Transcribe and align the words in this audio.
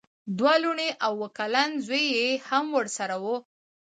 دوه 0.37 0.53
لوڼې 0.63 0.89
او 1.05 1.13
اوه 1.17 1.27
کلن 1.37 1.69
زوی 1.87 2.03
یې 2.17 2.29
هم 2.49 2.65
ورسره 2.77 3.15
وو. 3.23 3.35